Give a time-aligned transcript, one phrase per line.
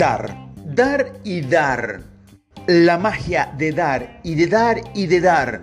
[0.00, 0.34] Dar,
[0.64, 2.00] dar y dar.
[2.66, 5.60] La magia de dar y de dar y de dar.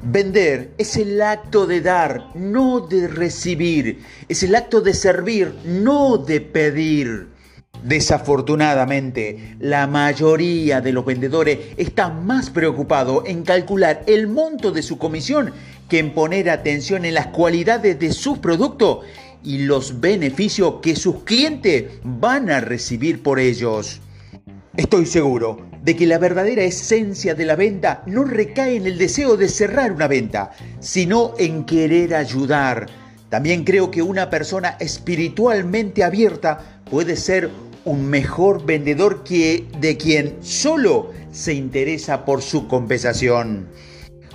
[0.00, 3.98] Vender es el acto de dar, no de recibir.
[4.28, 7.30] Es el acto de servir, no de pedir.
[7.82, 14.98] Desafortunadamente, la mayoría de los vendedores está más preocupado en calcular el monto de su
[14.98, 15.52] comisión
[15.88, 19.04] que en poner atención en las cualidades de sus productos
[19.44, 24.00] y los beneficios que sus clientes van a recibir por ellos.
[24.76, 29.36] Estoy seguro de que la verdadera esencia de la venta no recae en el deseo
[29.36, 30.50] de cerrar una venta,
[30.80, 32.86] sino en querer ayudar.
[33.28, 37.50] También creo que una persona espiritualmente abierta puede ser
[37.84, 43.68] un mejor vendedor que de quien solo se interesa por su compensación.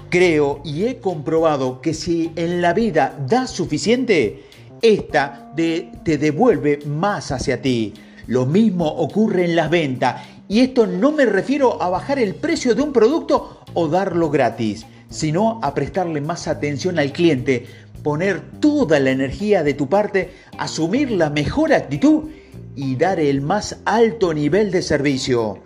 [0.09, 4.43] Creo y he comprobado que si en la vida das suficiente,
[4.81, 7.93] esta te devuelve más hacia ti.
[8.27, 12.73] Lo mismo ocurre en las ventas y esto no me refiero a bajar el precio
[12.73, 17.65] de un producto o darlo gratis, sino a prestarle más atención al cliente,
[18.03, 22.29] poner toda la energía de tu parte, asumir la mejor actitud
[22.75, 25.59] y dar el más alto nivel de servicio.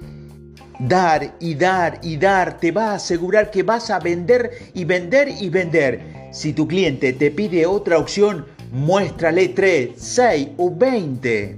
[0.80, 5.30] Dar y dar y dar te va a asegurar que vas a vender y vender
[5.30, 6.30] y vender.
[6.34, 11.58] Si tu cliente te pide otra opción, muéstrale 3, 6 o 20.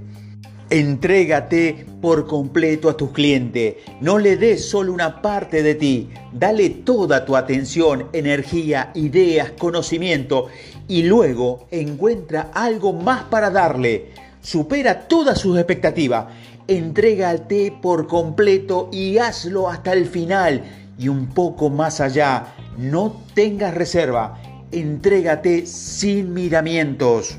[0.68, 3.76] Entrégate por completo a tus clientes.
[4.00, 6.10] No le des solo una parte de ti.
[6.32, 10.48] Dale toda tu atención, energía, ideas, conocimiento
[10.88, 14.10] y luego encuentra algo más para darle.
[14.42, 16.26] Supera todas sus expectativas.
[16.68, 20.64] Entrégate por completo y hazlo hasta el final
[20.98, 22.54] y un poco más allá.
[22.76, 24.38] No tengas reserva.
[24.72, 27.38] Entrégate sin miramientos.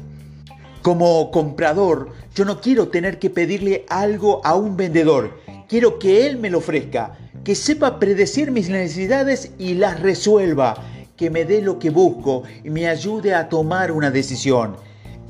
[0.82, 5.38] Como comprador, yo no quiero tener que pedirle algo a un vendedor.
[5.68, 10.76] Quiero que él me lo ofrezca, que sepa predecir mis necesidades y las resuelva,
[11.18, 14.78] que me dé lo que busco y me ayude a tomar una decisión.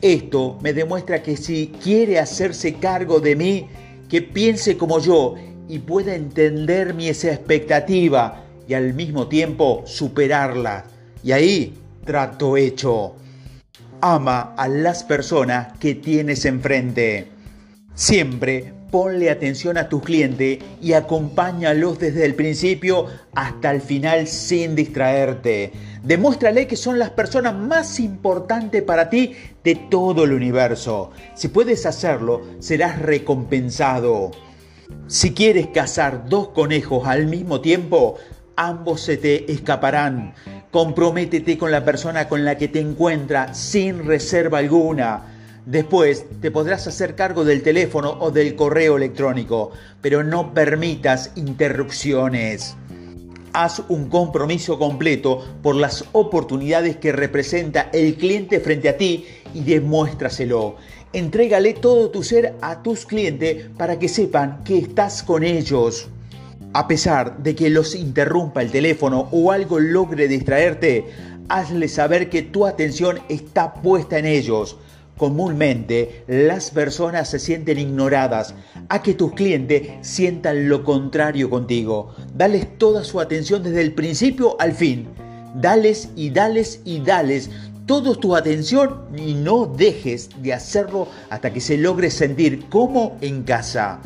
[0.02, 3.68] Esto me demuestra que si quiere hacerse cargo de mí,
[4.08, 5.34] que piense como yo
[5.68, 10.86] y pueda entender mi expectativa y al mismo tiempo superarla.
[11.24, 11.74] Y ahí,
[12.08, 13.16] trato hecho.
[14.02, 17.28] Ama a las personas que tienes enfrente.
[17.94, 24.76] Siempre ponle atención a tus clientes y acompáñalos desde el principio hasta el final sin
[24.76, 25.74] distraerte.
[26.04, 31.12] Demuéstrale que son las personas más importantes para ti de todo el universo.
[31.36, 34.32] Si puedes hacerlo, serás recompensado.
[35.08, 38.16] Si quieres cazar dos conejos al mismo tiempo,
[38.56, 40.34] ambos se te escaparán.
[40.72, 45.24] Comprométete con la persona con la que te encuentras sin reserva alguna.
[45.66, 52.76] Después te podrás hacer cargo del teléfono o del correo electrónico, pero no permitas interrupciones.
[53.54, 59.62] Haz un compromiso completo por las oportunidades que representa el cliente frente a ti y
[59.62, 60.76] demuéstraselo.
[61.14, 66.10] Entrégale todo tu ser a tus clientes para que sepan que estás con ellos.
[66.74, 71.06] A pesar de que los interrumpa el teléfono o algo logre distraerte,
[71.50, 74.78] hazle saber que tu atención está puesta en ellos.
[75.18, 78.54] Comúnmente las personas se sienten ignoradas,
[78.90, 82.14] a que tus clientes sientan lo contrario contigo.
[82.36, 85.08] Dales toda su atención desde el principio al fin.
[85.56, 87.50] Dales y dales y dales
[87.88, 93.42] toda tu atención y no dejes de hacerlo hasta que se logre sentir como en
[93.44, 94.02] casa.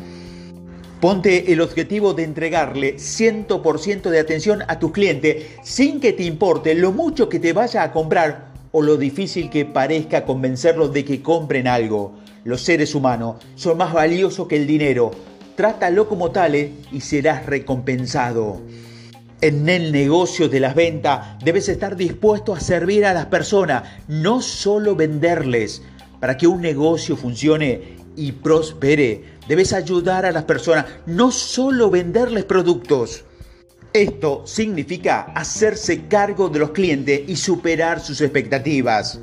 [1.02, 6.76] Ponte el objetivo de entregarle 100% de atención a tus clientes sin que te importe
[6.76, 11.20] lo mucho que te vaya a comprar o lo difícil que parezca convencerlos de que
[11.20, 12.12] compren algo.
[12.44, 15.10] Los seres humanos son más valiosos que el dinero.
[15.56, 18.60] Trátalo como tales y serás recompensado.
[19.40, 24.40] En el negocio de las ventas debes estar dispuesto a servir a las personas, no
[24.40, 25.82] solo venderles.
[26.20, 32.44] Para que un negocio funcione y prospere, Debes ayudar a las personas, no solo venderles
[32.44, 33.24] productos.
[33.92, 39.20] Esto significa hacerse cargo de los clientes y superar sus expectativas.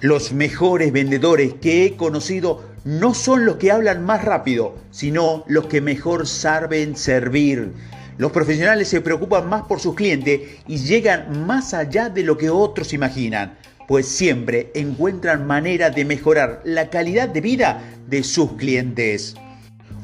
[0.00, 5.66] Los mejores vendedores que he conocido no son los que hablan más rápido, sino los
[5.66, 7.72] que mejor saben servir.
[8.18, 12.50] Los profesionales se preocupan más por sus clientes y llegan más allá de lo que
[12.50, 19.36] otros imaginan, pues siempre encuentran manera de mejorar la calidad de vida de sus clientes.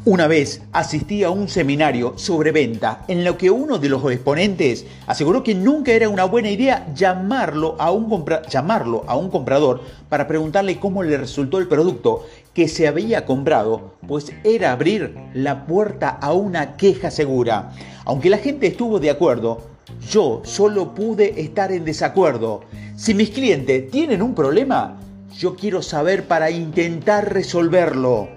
[0.07, 4.87] Una vez asistí a un seminario sobre venta en lo que uno de los exponentes
[5.07, 10.27] aseguró que nunca era una buena idea llamarlo a un, llamarlo a un comprador para
[10.27, 12.25] preguntarle cómo le resultó el producto
[12.55, 17.73] que se había comprado, pues era abrir la puerta a una queja segura.
[18.07, 19.69] Aunque la gente estuvo de acuerdo,
[20.09, 22.63] yo solo pude estar en desacuerdo.
[23.01, 25.01] Si mis clientes tienen un problema,
[25.39, 28.29] yo quiero saber para intentar resolverlo.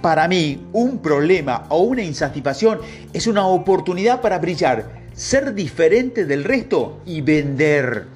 [0.00, 2.80] Para mí, un problema o una insatisfacción
[3.12, 8.06] es una oportunidad para brillar, ser diferente del resto y vender.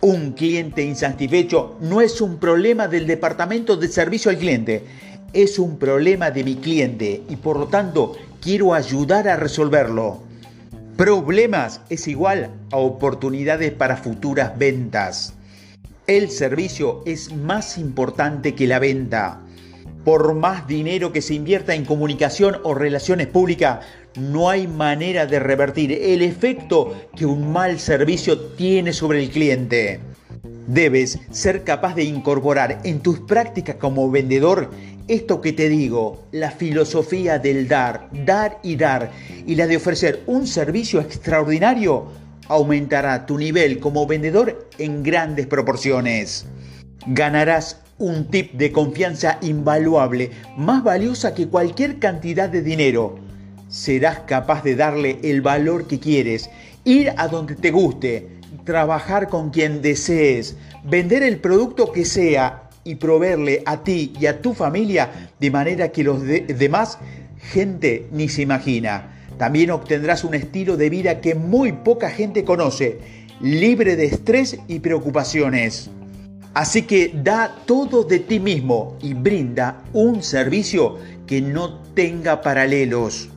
[0.00, 4.84] Un cliente insatisfecho no es un problema del departamento de servicio al cliente,
[5.32, 10.27] es un problema de mi cliente y por lo tanto quiero ayudar a resolverlo.
[10.98, 15.32] Problemas es igual a oportunidades para futuras ventas.
[16.08, 19.40] El servicio es más importante que la venta.
[20.04, 23.86] Por más dinero que se invierta en comunicación o relaciones públicas,
[24.16, 30.00] no hay manera de revertir el efecto que un mal servicio tiene sobre el cliente.
[30.66, 34.70] Debes ser capaz de incorporar en tus prácticas como vendedor
[35.08, 39.10] esto que te digo, la filosofía del dar, dar y dar,
[39.46, 42.06] y la de ofrecer un servicio extraordinario,
[42.46, 46.46] aumentará tu nivel como vendedor en grandes proporciones.
[47.06, 53.18] Ganarás un tip de confianza invaluable, más valiosa que cualquier cantidad de dinero.
[53.68, 56.50] Serás capaz de darle el valor que quieres,
[56.84, 58.28] ir a donde te guste,
[58.64, 64.40] trabajar con quien desees, vender el producto que sea y proveerle a ti y a
[64.40, 66.98] tu familia de manera que los demás
[67.52, 69.26] gente ni se imagina.
[69.36, 72.98] También obtendrás un estilo de vida que muy poca gente conoce,
[73.42, 75.90] libre de estrés y preocupaciones.
[76.54, 80.96] Así que da todo de ti mismo y brinda un servicio
[81.26, 83.28] que no tenga paralelos.